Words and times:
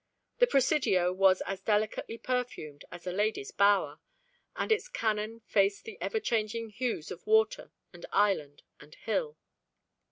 The 0.39 0.47
Presidio 0.47 1.13
was 1.13 1.41
as 1.45 1.61
delicately 1.61 2.17
perfumed 2.17 2.85
as 2.91 3.05
a 3.05 3.11
lady's 3.11 3.51
bower, 3.51 3.99
and 4.55 4.71
its 4.71 4.87
cannon 4.87 5.41
faced 5.41 5.83
the 5.83 5.99
ever 6.01 6.19
changing 6.19 6.71
hues 6.71 7.11
of 7.11 7.27
water 7.27 7.71
and 7.93 8.03
island 8.11 8.63
and 8.79 8.95
hill. 8.95 9.37